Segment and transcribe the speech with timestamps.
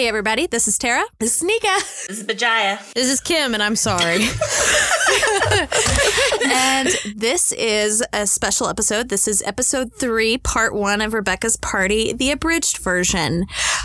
[0.00, 1.04] Hey, everybody, this is Tara.
[1.18, 1.66] This is Nika.
[2.08, 2.94] This is Bajaya.
[2.94, 4.24] This is Kim, and I'm sorry.
[6.46, 9.10] and this is a special episode.
[9.10, 13.44] This is episode three, part one of Rebecca's Party, the abridged version.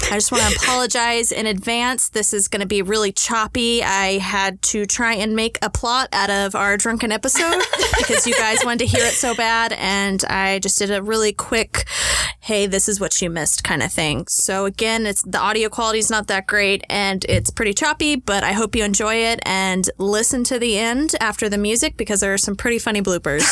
[0.09, 2.07] I just want to apologize in advance.
[2.07, 3.83] This is going to be really choppy.
[3.83, 7.61] I had to try and make a plot out of our drunken episode
[7.97, 9.73] because you guys wanted to hear it so bad.
[9.73, 11.83] And I just did a really quick,
[12.39, 14.27] hey, this is what you missed kind of thing.
[14.27, 18.44] So again, it's the audio quality is not that great and it's pretty choppy, but
[18.44, 22.34] I hope you enjoy it and listen to the end after the music because there
[22.34, 23.42] are some pretty funny bloopers.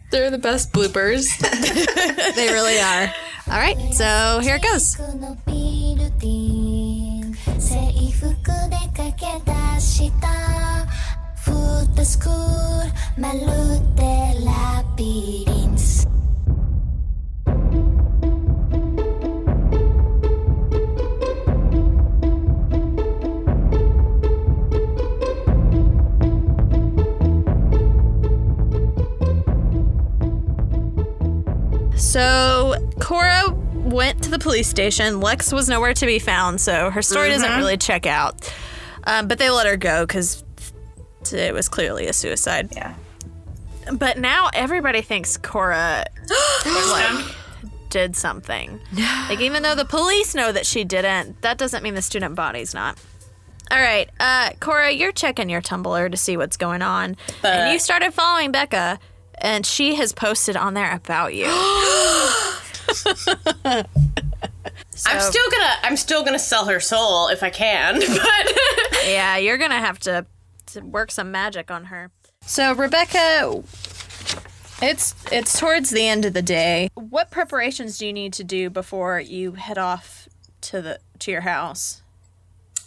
[0.11, 1.37] They're the best bloopers.
[2.35, 3.13] they really are.
[3.47, 4.97] All right, so here it goes.
[4.97, 7.75] のビルディン制
[8.11, 8.27] 服
[8.69, 10.27] で駆け出した
[11.35, 13.39] フットスクールまる
[13.95, 14.03] で
[14.43, 16.07] ラビリンス
[32.10, 35.20] So Cora went to the police station.
[35.20, 38.52] Lex was nowhere to be found, so her story doesn't really check out.
[39.04, 40.42] Um, but they let her go because
[41.32, 42.70] it was clearly a suicide.
[42.74, 42.96] Yeah.
[43.92, 46.04] But now everybody thinks Cora
[46.66, 47.24] like,
[47.90, 48.80] did something.
[49.28, 52.74] Like even though the police know that she didn't, that doesn't mean the student body's
[52.74, 52.98] not.
[53.70, 57.78] All right, uh, Cora, you're checking your Tumblr to see what's going on, and you
[57.78, 58.98] started following Becca,
[59.40, 61.46] and she has posted on there about you.
[65.06, 69.58] I'm still gonna I'm still gonna sell her soul if I can, but yeah, you're
[69.58, 70.26] gonna have to,
[70.66, 72.10] to work some magic on her.
[72.42, 73.62] So Rebecca,
[74.82, 76.90] it's it's towards the end of the day.
[76.94, 80.28] What preparations do you need to do before you head off
[80.62, 82.02] to the to your house?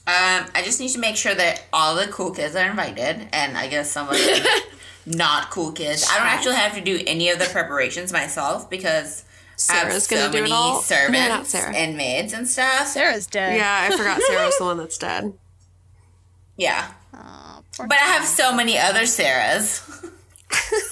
[0.06, 3.58] Um, I just need to make sure that all the cool kids are invited, and
[3.58, 4.64] I guess some of the
[5.06, 6.06] not cool kids.
[6.10, 9.24] I don't actually have to do any of the preparations myself because
[9.70, 10.76] I have Sarah's so gonna do it many all?
[10.76, 11.76] No, servants not Sarah.
[11.76, 12.88] and maids and stuff.
[12.88, 13.58] Sarah's dead.
[13.58, 15.34] yeah, I forgot Sarah was the one that's dead.
[16.58, 16.92] Yeah.
[17.14, 19.82] oh, but I have so many other Sarahs.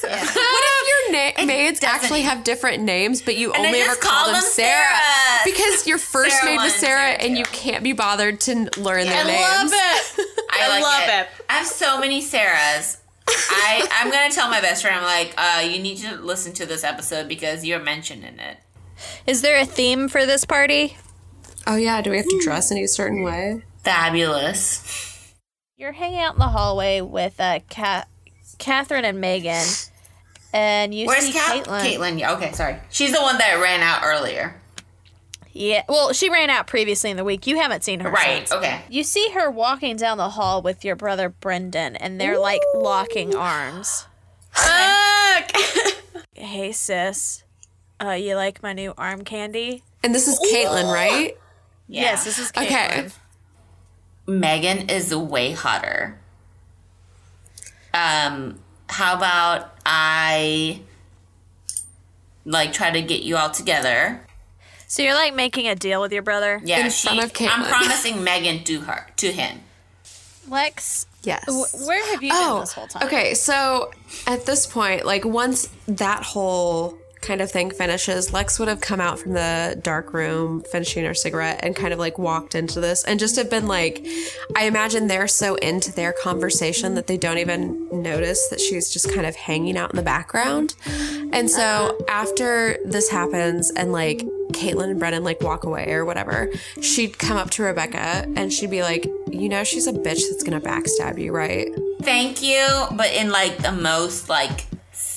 [0.02, 4.12] What if your na- maids actually have different names, but you And only ever call,
[4.12, 4.86] call them them Sarah?
[4.88, 5.40] Sarah.
[5.46, 8.70] Because your first Sarah maid was Sarah, Sarah and you can't be bothered to n-
[8.78, 9.44] learn their I names.
[9.46, 10.28] I love it.
[10.52, 11.10] I, like love it.
[11.40, 11.46] it.
[11.50, 12.98] I have so many Sarahs.
[13.50, 14.96] I I'm gonna tell my best friend.
[14.98, 18.58] I'm like, uh, you need to listen to this episode because you're mentioned in it.
[19.26, 20.98] Is there a theme for this party?
[21.68, 23.64] Oh yeah, do we have to dress in a certain way?
[23.84, 25.34] Fabulous.
[25.78, 28.06] You're hanging out in the hallway with uh, Ca-
[28.60, 29.66] Catherine and Megan,
[30.54, 31.66] and you Where's see Cat?
[31.66, 31.82] Caitlin.
[31.82, 32.20] Caitlin.
[32.20, 32.78] Yeah, okay, sorry.
[32.92, 34.61] She's the one that ran out earlier.
[35.54, 37.46] Yeah, well, she ran out previously in the week.
[37.46, 38.48] You haven't seen her Right.
[38.48, 38.52] since.
[38.54, 38.82] Okay.
[38.90, 43.36] You see her walking down the hall with your brother Brendan, and they're like locking
[43.36, 44.06] arms.
[44.52, 45.52] Fuck.
[46.34, 47.44] Hey, sis,
[48.04, 49.84] uh, you like my new arm candy?
[50.04, 51.38] And this is Caitlin, right?
[51.88, 52.02] Yeah.
[52.02, 52.66] Yes, this is Caitlin.
[52.66, 53.08] Okay.
[54.26, 56.18] Megan is way hotter.
[57.94, 58.60] Um,
[58.90, 60.82] how about I
[62.46, 64.26] like try to get you all together?
[64.92, 67.50] So you're like making a deal with your brother, Yeah, In she, front of Caitlin.
[67.60, 69.62] I'm promising Megan to her to him.
[70.50, 71.06] Lex.
[71.24, 71.46] Yes.
[71.48, 73.04] wh- where have you been oh, this whole time?
[73.04, 73.92] Oh, Okay, so
[74.28, 79.00] at this point, like once that whole kind of thing finishes, Lex would have come
[79.00, 83.04] out from the dark room, finishing her cigarette, and kind of like walked into this
[83.04, 84.06] and just have been like,
[84.56, 89.14] I imagine they're so into their conversation that they don't even notice that she's just
[89.14, 90.76] kind of hanging out in the background.
[91.32, 96.50] And so after this happens and like Caitlin and Brennan like walk away or whatever,
[96.82, 100.44] she'd come up to Rebecca and she'd be like, You know, she's a bitch that's
[100.44, 101.70] gonna backstab you, right?
[102.02, 104.66] Thank you, but in like the most like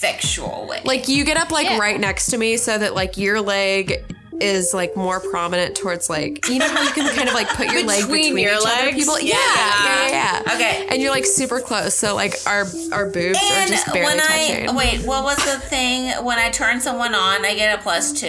[0.05, 0.81] sexual way.
[0.85, 1.79] Like you get up like Yeah.
[1.79, 4.05] right next to me so that like your leg
[4.41, 7.71] is like more prominent towards like you know how you can kind of like put
[7.71, 8.97] your leg Between between your each other legs?
[8.97, 10.55] people yeah yeah yeah, yeah.
[10.55, 10.87] Okay.
[10.91, 14.69] and you're like super close so like our our boobs are just barely when touching
[14.69, 16.11] I wait, what was the thing?
[16.25, 18.27] When I turn someone on, I get a plus two.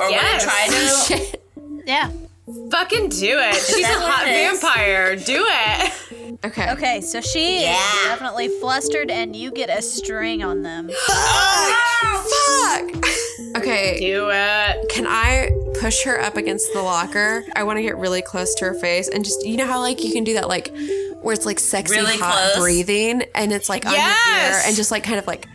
[0.00, 0.18] Or Yes.
[0.18, 1.04] when I try to.
[1.30, 1.44] Shit.
[1.86, 2.10] Yeah.
[2.70, 3.54] Fucking do it.
[3.54, 5.14] She's a hot vampire.
[5.16, 5.92] Do it.
[6.44, 7.76] okay Okay, so she Yeah.
[7.76, 10.90] is definitely flustered, and you get a string on them.
[11.06, 11.76] fuck
[13.56, 14.88] okay Do it.
[14.88, 15.50] can I
[15.80, 19.08] push her up against the locker I want to get really close to her face
[19.08, 20.72] and just you know how like you can do that like
[21.20, 22.58] where it's like sexy Really hot close?
[22.58, 25.46] breathing and it's like on your ear and just like kind of like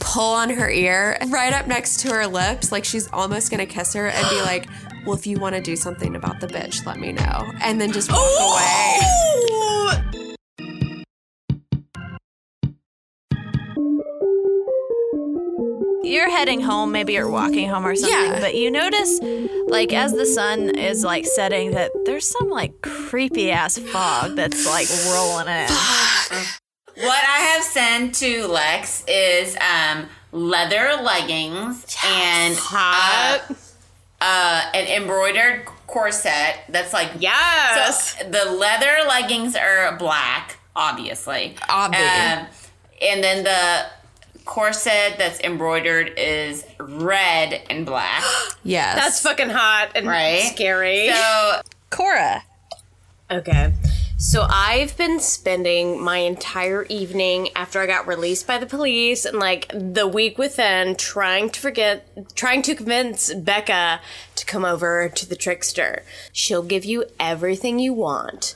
[0.00, 3.92] pull on her ear right up next to her lips like she's almost gonna kiss
[3.94, 4.66] her and be like
[5.06, 7.52] well, if you want to do something about the bitch, let me know.
[7.60, 9.00] And then just walk away.
[16.14, 18.38] You're heading home, maybe you're walking home or something, Yeah.
[18.38, 19.18] but you notice,
[19.66, 24.64] like, as the sun is like setting, that there's some like creepy ass fog that's
[24.64, 25.66] like rolling in.
[27.04, 33.38] What I have sent to Lex is um, leather leggings and uh,
[34.20, 38.16] uh, an embroidered corset that's like Yes.
[38.20, 41.56] So the leather leggings are black, obviously.
[41.68, 42.00] Obvious.
[42.04, 42.46] Um,
[43.02, 43.86] and then the
[44.44, 48.22] corset that's embroidered is red and black.
[48.66, 48.96] Yes.
[48.96, 50.40] That's fucking hot and Right.
[50.54, 51.08] scary.
[51.10, 51.60] So
[51.90, 52.42] Cora.
[53.30, 53.74] Okay.
[54.16, 59.38] So I've been spending my entire evening after I got released by the police and
[59.38, 64.00] like the week within trying to forget trying to convince Becca
[64.36, 66.04] to come over to the trickster.
[66.32, 68.54] She'll give you everything you want.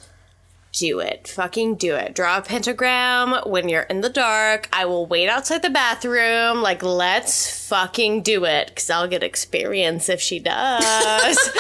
[0.73, 1.29] Do it.
[1.29, 2.15] Fucking do it.
[2.15, 4.69] Draw a pentagram when you're in the dark.
[4.73, 6.63] I will wait outside the bathroom.
[6.63, 8.69] Like, let's fucking do it.
[8.69, 11.39] Because I'll get experience if she does.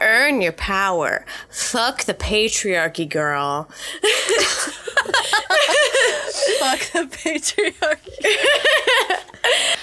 [0.00, 1.26] Earn your power.
[1.50, 3.64] Fuck the patriarchy, girl.
[6.58, 8.36] Fuck the patriarchy.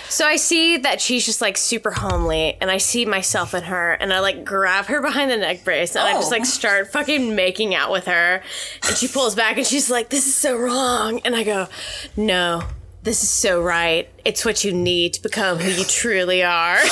[0.10, 3.94] So I see that she's just like super homely, and I see myself in her,
[3.94, 6.36] and I like grab her behind the neck brace, and I just Oh.
[6.36, 8.42] like start fucking making out with her.
[8.88, 11.68] And she pulls back, and she's like, "This is so wrong," and I go,
[12.16, 12.64] "No."
[13.04, 14.10] This is so right.
[14.26, 16.80] It's what you need to become who you truly are.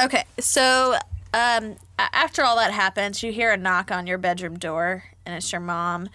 [0.00, 0.94] Okay, so
[1.34, 5.50] um, after all that happens, you hear a knock on your bedroom door, and it's
[5.50, 6.08] your mom,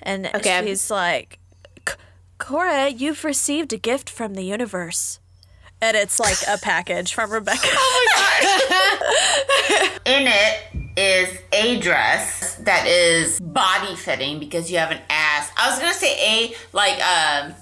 [0.00, 0.62] and Okay.
[0.64, 1.38] she's like, "C-
[2.44, 5.18] "Cora, you've received a gift from the universe."
[5.80, 7.60] And it's like a package from Rebecca.
[7.72, 10.00] Oh my god.
[10.06, 15.50] In it is a dress that is body fitting because you have an ass.
[15.56, 17.54] I was gonna say a like um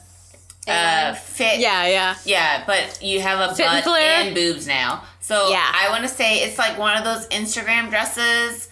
[0.68, 2.14] uh fit yeah, yeah.
[2.24, 4.22] yeah, but you have a Fit and butt flare?
[4.26, 5.02] and boobs now.
[5.20, 5.64] So Yeah.
[5.74, 8.68] I want to say it's like one of those Instagram dresses.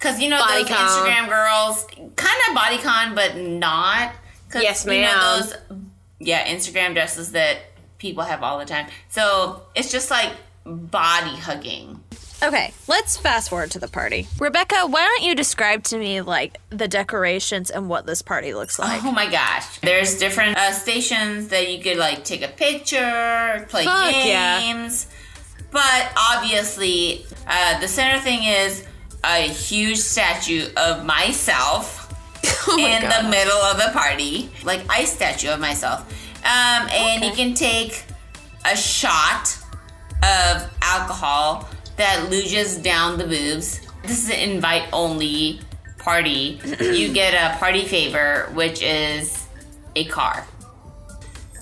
[0.00, 0.76] Cause you know those Bodycon.
[0.76, 1.86] Instagram girls,
[2.16, 4.12] kind of body con, but not.
[4.50, 5.40] 'Cause, Yes, You know ma'am.
[5.40, 5.54] those,
[6.18, 7.58] yeah, Instagram dresses that
[7.98, 8.86] people have all the time.
[9.10, 10.32] So it's just like
[10.64, 12.00] body hugging.
[12.42, 14.28] Okay, let's fast forward to the party.
[14.38, 18.78] Rebecca, why don't you describe to me like the decorations and what this party looks
[18.78, 19.02] like?
[19.04, 19.78] Oh my gosh.
[19.80, 24.60] There's different uh, stations that you could like take a picture, play Fuck yeah.
[24.60, 25.06] games.
[25.70, 28.84] But obviously, uh, the center thing is
[29.24, 31.95] a huge statue of myself
[32.68, 36.00] Oh in the middle of a party, like ice statue of myself.
[36.44, 38.04] Um, and you can take
[38.64, 39.56] a shot
[40.22, 43.80] of alcohol that luges down the boobs.
[44.02, 45.60] This is an invite only
[45.98, 46.60] party.
[46.80, 49.46] you get a party favor, which is
[49.94, 50.46] a car.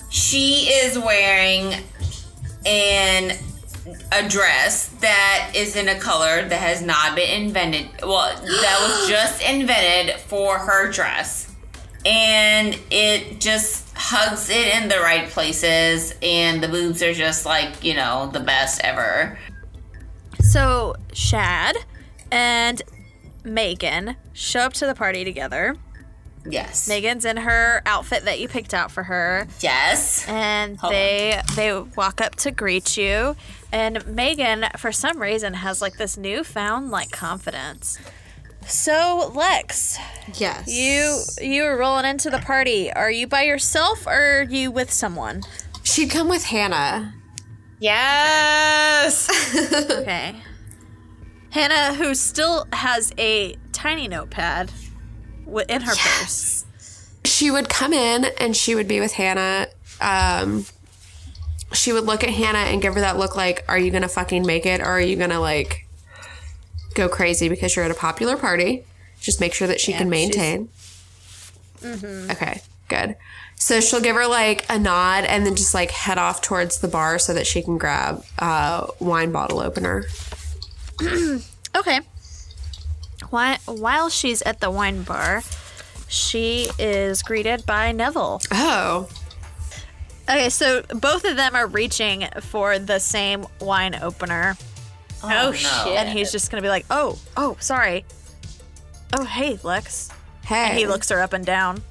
[0.09, 1.73] She is wearing
[2.65, 3.37] an
[4.11, 7.87] a dress that is in a color that has not been invented.
[8.01, 11.51] Well, that was just invented for her dress.
[12.05, 17.83] And it just hugs it in the right places, and the boobs are just like,
[17.83, 19.39] you know, the best ever.
[20.39, 21.75] So, Chad
[22.31, 22.81] and
[23.43, 25.75] Megan show up to the party together.
[26.47, 26.87] Yes.
[26.87, 30.27] Megan's in her outfit that you picked out for her, Yes.
[30.27, 33.35] and Hold they they walk up to greet you.
[33.71, 37.99] And Megan, for some reason, has like this newfound like confidence.
[38.67, 39.99] So, Lex,
[40.33, 40.67] yes.
[40.67, 42.91] you you were rolling into the party.
[42.91, 45.43] Are you by yourself or are you with someone?
[45.83, 47.13] She'd come with Hannah.
[47.79, 49.29] Yes.
[49.91, 50.35] Okay.
[51.51, 54.71] Hannah, who still has a tiny notepad
[55.69, 56.65] in her purse.
[57.23, 59.67] She would come in and she would be with Hannah.
[60.01, 60.65] Um,
[61.73, 64.09] she would look at Hannah and give her that look like, are you going to
[64.09, 65.87] fucking make it or are you going to like
[66.93, 68.85] go crazy because you're at a popular party?
[69.19, 70.69] Just make sure that she can maintain.
[71.79, 72.31] Mm-hmm.
[72.31, 73.15] Okay, good.
[73.55, 76.87] So she'll give her like a nod and then just like head off towards the
[76.87, 80.05] bar so that she can grab a wine bottle opener.
[81.75, 81.99] Okay.
[83.29, 85.43] While, while she's at the wine bar,
[86.07, 88.41] she is greeted by Neville.
[88.51, 89.09] Oh,
[90.27, 94.57] Okay, so both of them are reaching for the same wine opener.
[95.23, 95.69] Oh, oh shit.
[95.97, 98.05] And he's just going to be like, oh, oh, sorry.
[99.13, 100.09] Oh, hey, Lex.
[100.45, 100.69] hey.
[100.69, 101.81] And he looks her up and down.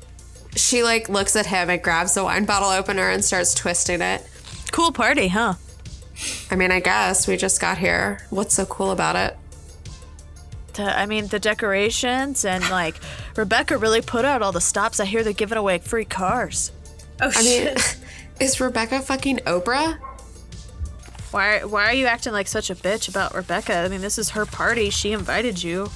[0.56, 4.28] she like looks at him and grabs the wine bottle opener and starts twisting it.
[4.72, 5.54] Cool party, huh?
[6.50, 8.26] I mean, I guess we just got here.
[8.30, 9.36] What's so cool about it?
[10.74, 12.96] The- I mean, the decorations and like
[13.36, 14.98] Rebecca really put out all the stops.
[14.98, 16.72] I hear they're giving away free cars.
[17.20, 17.96] Oh I mean, shit!
[18.40, 19.98] is Rebecca fucking Oprah?
[21.30, 21.64] Why?
[21.64, 23.74] Why are you acting like such a bitch about Rebecca?
[23.76, 24.90] I mean, this is her party.
[24.90, 25.90] She invited you.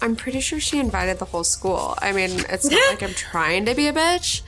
[0.00, 1.94] I'm pretty sure she invited the whole school.
[1.98, 4.42] I mean, it's not like I'm trying to be a bitch.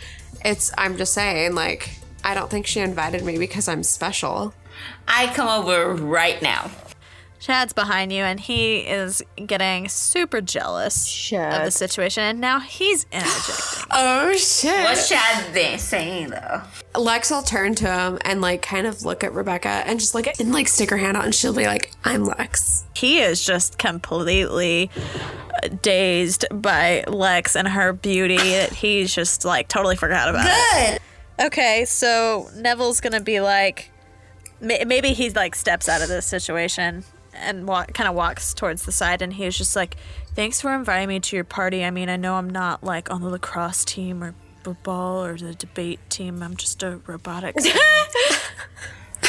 [0.44, 4.52] It's I'm just saying, like, I don't think she invited me because I'm special.
[5.06, 6.70] I come over right now.
[7.44, 13.04] Chad's behind you, and he is getting super jealous of the situation, and now he's
[13.12, 13.84] interjecting.
[13.90, 14.82] Oh shit!
[14.82, 16.62] What's Chad th- saying though?
[16.98, 20.40] Lex will turn to him and like kind of look at Rebecca and just like
[20.40, 23.76] and like stick her hand out and she'll be like, "I'm Lex." he is just
[23.76, 24.88] completely
[25.82, 31.02] dazed by Lex and her beauty that he's just like totally forgot about it.
[31.38, 31.46] Good.
[31.48, 33.90] Okay, so Neville's gonna be like,
[34.62, 37.04] maybe he like steps out of this situation
[37.34, 39.96] and walk, kind of walks towards the side, and he's just like,
[40.34, 41.84] "Thanks for inviting me to your party.
[41.84, 45.54] I mean, I know I'm not like on the lacrosse team or football or the
[45.54, 46.42] debate team.
[46.42, 47.66] I'm just a robotics."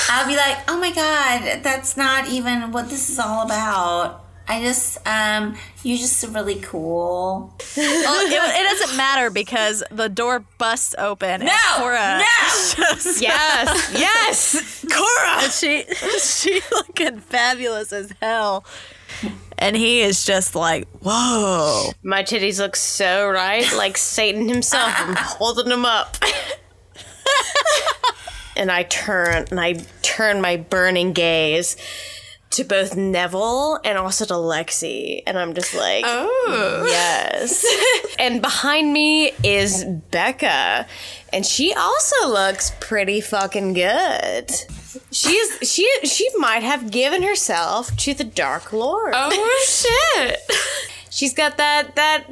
[0.10, 4.25] I'll be like, oh my god, that's not even what this is all about.
[4.48, 7.54] I just, um, you're just really cool.
[7.78, 11.42] well, it, it doesn't matter because the door busts open.
[11.42, 12.94] No, and Cora, no.
[12.94, 14.86] just- yes, yes.
[14.92, 15.50] Cora.
[15.52, 15.84] She
[16.20, 18.66] she looking fabulous as hell.
[19.58, 21.92] And he is just like, whoa.
[22.04, 24.94] My titties look so right, like Satan himself.
[24.98, 26.18] I'm holding them up.
[28.58, 31.78] and I turn and I turn my burning gaze
[32.56, 36.86] to both Neville and also to Lexi, and I'm just like, Oh.
[36.88, 37.66] yes.
[38.20, 40.88] and behind me is Becca,
[41.34, 44.50] and she also looks pretty fucking good.
[45.12, 49.14] She's she she might have given herself to the Dark Lord.
[49.16, 49.66] Oh
[50.16, 50.40] shit!
[51.10, 52.26] She's got that that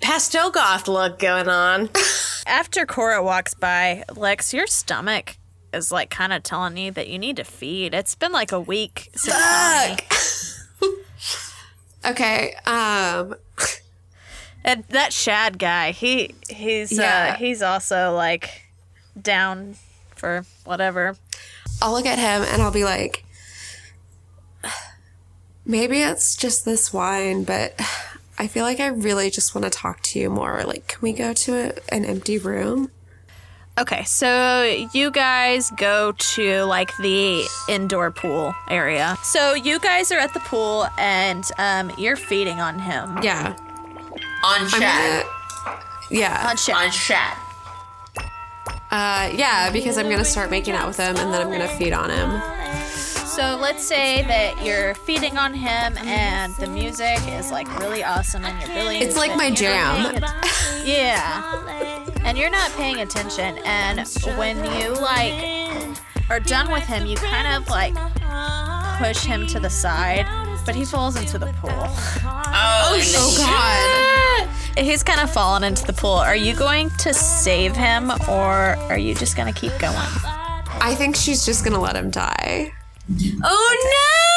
[0.00, 1.88] pastel goth look going on.
[2.46, 5.36] After Cora walks by, Lex, your stomach
[5.72, 7.94] is like kind of telling you that you need to feed.
[7.94, 9.96] It's been like a week since Tommy.
[12.06, 13.34] Okay, um,
[14.64, 17.32] And that Chad guy, he he's Yeah.
[17.34, 18.62] uh he's also like
[19.20, 19.74] down
[20.14, 21.16] for whatever.
[21.82, 23.24] I'll look at him and I'll be like,
[25.64, 27.74] maybe it's just this wine, but
[28.38, 30.62] I feel like I really just want to talk to you more.
[30.64, 32.90] Like, can we go to a, an empty room?
[33.78, 39.16] Okay, so you guys go to like the indoor pool area.
[39.22, 43.18] So you guys are at the pool and um, you're feeding on him.
[43.22, 43.54] Yeah.
[44.44, 45.24] On I'm Chad.
[45.24, 45.78] gonna-
[46.10, 46.46] yeah.
[46.50, 46.74] On Chad.
[46.76, 47.36] On Chad.
[48.90, 51.92] Uh, yeah, because I'm gonna start making out with him and then I'm gonna feed
[51.92, 52.40] on him.
[52.88, 58.44] So let's say that you're feeding on him and the music is like really awesome
[58.44, 60.14] and you're really It's like my jam.
[60.84, 61.97] yeah.
[62.28, 64.06] And you're not paying attention and
[64.36, 65.96] when you like
[66.28, 67.94] are done with him, you kind of like
[68.98, 70.26] push him to the side,
[70.66, 71.70] but he falls into the pool.
[71.72, 74.44] Oh, and then Oh
[74.76, 74.84] god.
[74.84, 76.12] He's kind of fallen into the pool.
[76.12, 79.96] Are you going to save him or are you just going to keep going?
[79.96, 82.72] I think she's just gonna let him die.
[83.42, 84.27] Oh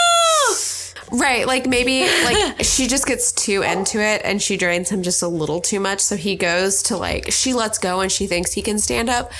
[1.11, 5.21] Right, like maybe like she just gets too into it and she drains him just
[5.21, 5.99] a little too much.
[5.99, 9.31] So he goes to like she lets go and she thinks he can stand up,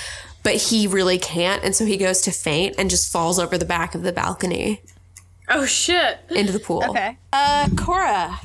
[0.42, 3.64] but he really can't, and so he goes to faint and just falls over the
[3.64, 4.82] back of the balcony
[5.48, 6.18] Oh shit.
[6.30, 6.84] into the pool.
[6.90, 7.16] Okay.
[7.32, 8.38] Uh, Cora,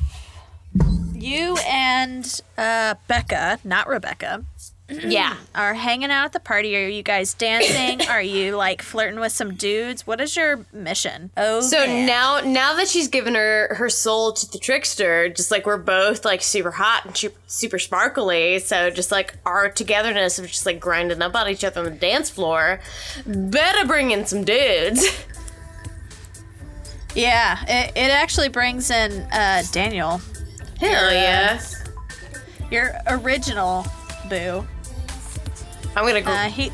[1.14, 4.44] you and uh, Becca, not Rebecca,
[4.88, 5.36] Yeah.
[5.54, 6.74] are hanging out at the party.
[6.76, 8.00] Are you guys dancing?
[8.08, 10.06] are you like flirting with some dudes?
[10.06, 11.30] What is your mission?
[11.36, 12.06] Oh, So yeah.
[12.06, 16.24] now now that she's given her her soul to the trickster, just like we're both
[16.24, 20.80] like super hot and super, super sparkly, so just like our togetherness of just like
[20.80, 22.80] grinding up on each other on the dance floor,
[23.26, 25.04] better bring in some dudes.
[27.14, 30.20] yeah, it, it actually brings in uh, Daniel,
[30.80, 31.60] Hell yeah.
[32.70, 33.84] your original
[34.28, 34.66] boo.
[35.96, 36.70] I'm gonna gr- Uh, he.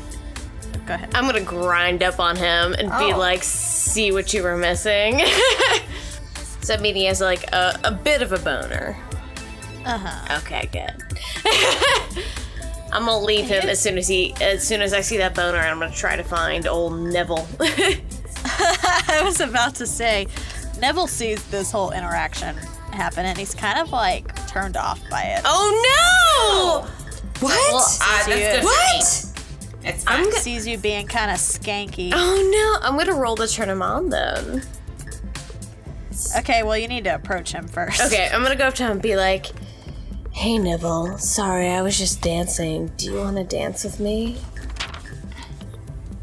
[0.85, 1.09] Go ahead.
[1.15, 3.17] I'm gonna grind up on him and be Oh.
[3.17, 5.19] like, see what you were missing.
[6.61, 8.97] so that mean he has like a, a bit of a boner?
[9.85, 10.37] Uh huh.
[10.39, 10.93] Okay, good.
[12.91, 15.57] I'm gonna leave him as soon as he, as soon as I see that boner.
[15.57, 17.47] I'm gonna try to find old Neville.
[18.45, 20.27] I was about to say,
[20.79, 22.55] Neville sees this whole interaction
[22.93, 25.41] happen, and he's kind of like turned off by it.
[25.45, 27.04] oh no!
[27.39, 27.53] What?
[27.71, 28.35] Well, uh, that's you.
[28.35, 29.25] good what?
[29.83, 30.31] It's fine.
[30.31, 32.11] Sees you being kind of skanky.
[32.13, 34.63] Oh no, I'm gonna roll to turn him on then.
[36.37, 38.01] Okay, well, you need to approach him first.
[38.01, 39.47] Okay, I'm gonna go up to him and be like,
[40.31, 42.87] Hey Neville, sorry, I was just dancing.
[42.97, 44.37] Do you wanna dance with me?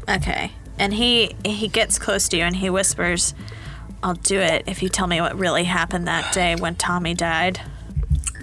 [0.09, 0.51] Okay.
[0.77, 3.33] And he he gets close to you and he whispers,
[4.01, 7.61] "I'll do it if you tell me what really happened that day when Tommy died."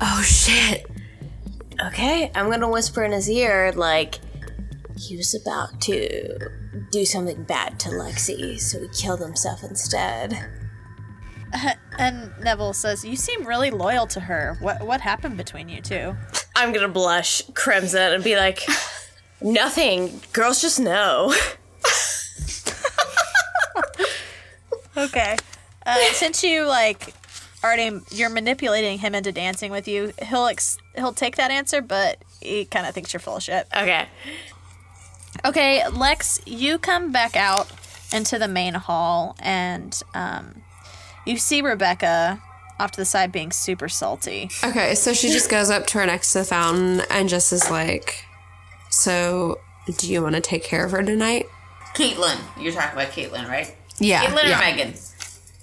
[0.01, 0.90] Oh shit.
[1.87, 4.19] Okay, I'm gonna whisper in his ear, like,
[4.97, 6.39] he was about to
[6.91, 10.39] do something bad to Lexi, so he killed himself instead.
[11.99, 14.57] And Neville says, "You seem really loyal to her.
[14.61, 16.17] What what happened between you two?
[16.55, 18.65] I'm gonna blush crimson and be like,
[19.43, 20.21] Nothing.
[20.33, 21.35] Girls just know.
[24.97, 25.37] Okay.
[25.87, 27.15] Uh, since you like
[27.63, 32.19] already you're manipulating him into dancing with you, he'll ex- he'll take that answer, but
[32.41, 33.67] he kind of thinks you're full of shit.
[33.77, 34.07] Okay.
[35.45, 37.71] Okay, Lex, you come back out
[38.13, 40.63] into the main hall and um,
[41.25, 42.43] you see Rebecca
[42.79, 44.51] off to the side being super salty.
[44.65, 47.71] Okay, so she just goes up to her next to the fountain and just is
[47.71, 48.25] like,
[48.91, 49.61] "So,
[49.99, 51.47] do you want to take care of her tonight?"
[51.95, 52.39] Caitlin.
[52.59, 53.75] You're talking about Caitlin, right?
[53.99, 54.57] Yeah, Caitlin yeah.
[54.57, 54.93] or Megan?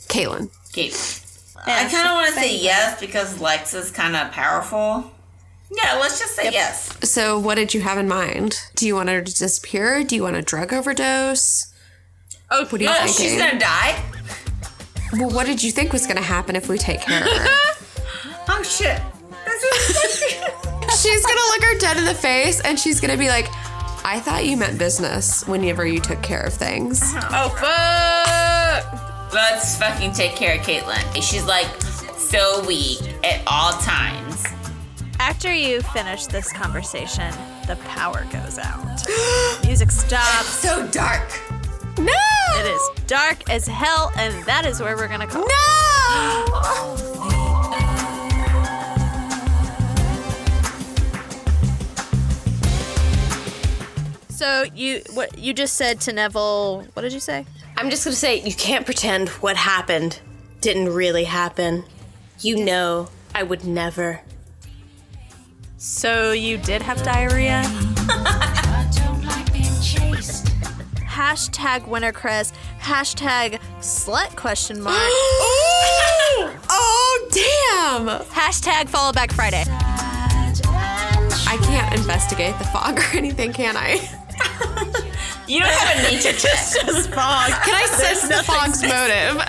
[0.07, 0.49] Caitlin.
[0.71, 1.26] Caitlin.
[1.65, 5.11] I kind of want to say yes because Lex is kind of powerful.
[5.69, 6.97] Yeah, let's just say yes.
[7.09, 8.55] So, what did you have in mind?
[8.75, 10.03] Do you want her to disappear?
[10.03, 11.73] Do you want a drug overdose?
[12.49, 13.17] Oh, What do you uh, think?
[13.17, 14.01] she's gonna die?
[15.13, 17.47] Well, what did you think was going to happen if we take care of her?
[18.49, 19.01] Oh shit.
[20.97, 23.45] She's going to look her dead in the face and she's going to be like,
[24.05, 27.01] I thought you meant business whenever you took care of things.
[27.03, 29.06] oh fuck.
[29.33, 31.21] Let's fucking take care of Caitlin.
[31.21, 31.67] She's like
[32.17, 34.45] so weak at all times.
[35.19, 37.33] After you finish this conversation,
[37.67, 39.05] the power goes out.
[39.65, 40.47] Music stops.
[40.47, 41.29] So dark.
[41.99, 42.13] No!
[42.55, 45.41] It is dark as hell, and that is where we're gonna call.
[45.41, 47.07] No!
[54.29, 56.85] So you what you just said to Neville?
[56.93, 57.45] What did you say?
[57.77, 60.19] I'm just gonna say, you can't pretend what happened
[60.61, 61.83] didn't really happen.
[62.39, 64.21] You know, I would never.
[65.77, 67.61] So you did have diarrhea.
[71.05, 72.53] Hashtag Wintercrest.
[72.79, 74.97] Hashtag slut question mark.
[76.69, 78.07] Oh, damn!
[78.25, 79.63] hashtag follow back Friday.
[81.47, 83.97] I can't investigate the fog or anything, can I?
[85.47, 86.57] You don't have a nature check.
[86.57, 87.49] Fog.
[87.63, 89.41] Can I sense the fog's motive?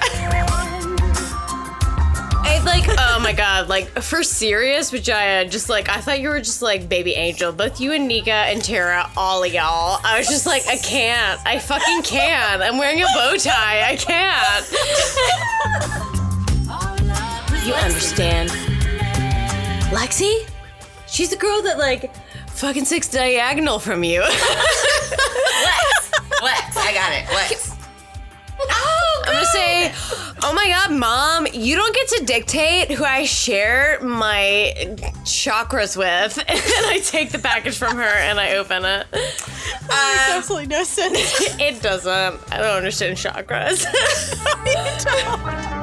[2.40, 6.38] I like, oh my god, like for serious, Vijaya, just like I thought you were
[6.38, 7.50] just like baby angel.
[7.50, 9.98] Both you and Nika and Tara, all of y'all.
[10.04, 11.40] I was just like, I can't.
[11.44, 12.62] I fucking can't.
[12.62, 13.90] I'm wearing a bow tie.
[13.90, 14.70] I can't.
[17.66, 18.50] you understand.
[19.90, 20.48] Lexi?
[21.06, 22.14] She's the girl that like
[22.48, 24.20] fucking sits diagonal from you.
[25.60, 25.77] Lex.
[26.42, 26.76] Lex.
[26.76, 27.28] I got it.
[27.34, 27.74] Lex.
[28.60, 29.92] Oh, I'm gonna say,
[30.42, 34.72] oh my god, mom, you don't get to dictate who I share my
[35.24, 36.38] chakras with.
[36.48, 39.06] And I take the package from her and I open it.
[39.12, 39.18] Oh,
[39.88, 41.56] that makes uh, Absolutely no sense.
[41.60, 42.12] It doesn't.
[42.52, 43.84] I don't understand chakras.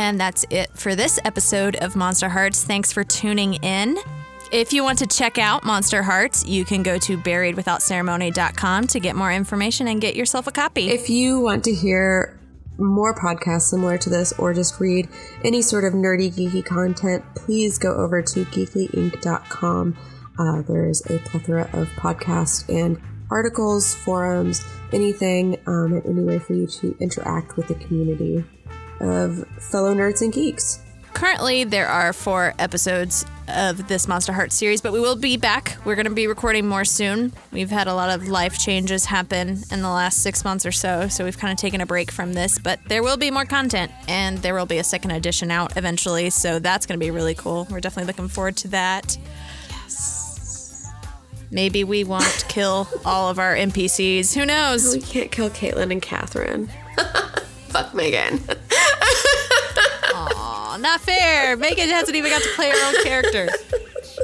[0.00, 2.64] And that's it for this episode of Monsterhearts.
[2.64, 3.98] Thanks for tuning in.
[4.50, 9.30] If you want to check out Monsterhearts, you can go to buriedwithoutceremony.com to get more
[9.30, 10.88] information and get yourself a copy.
[10.88, 12.40] If you want to hear
[12.78, 15.06] more podcasts similar to this or just read
[15.44, 19.98] any sort of nerdy, geeky content, please go over to geeklyinc.com.
[20.38, 22.98] Uh, there's a plethora of podcasts and
[23.30, 28.42] articles, forums, anything, um, any way for you to interact with the community
[29.00, 30.80] of fellow nerds and geeks.
[31.14, 35.76] Currently, there are four episodes of this Monster Heart series, but we will be back.
[35.84, 37.32] We're going to be recording more soon.
[37.52, 41.08] We've had a lot of life changes happen in the last six months or so,
[41.08, 43.90] so we've kind of taken a break from this, but there will be more content
[44.08, 47.34] and there will be a second edition out eventually, so that's going to be really
[47.34, 47.66] cool.
[47.70, 49.18] We're definitely looking forward to that.
[49.68, 50.88] Yes.
[51.50, 54.34] Maybe we won't kill all of our NPCs.
[54.34, 54.94] Who knows?
[54.94, 56.70] We can't kill Caitlin and Catherine.
[57.68, 58.40] Fuck Megan.
[60.80, 61.56] Aw, not fair.
[61.56, 63.48] Megan hasn't even got to play her own character.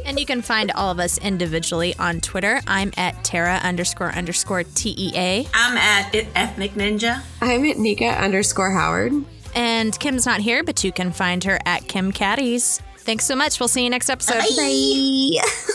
[0.04, 2.60] And you can find all of us individually on Twitter.
[2.66, 5.48] I'm at Tara underscore underscore TEA.
[5.54, 7.22] I'm at it, Ethnic Ninja.
[7.40, 9.12] I'm at Nika underscore Howard.
[9.54, 12.80] And Kim's not here, but you can find her at Kim Caddies.
[12.98, 13.58] Thanks so much.
[13.58, 14.42] We'll see you next episode.
[14.56, 15.72] Bye.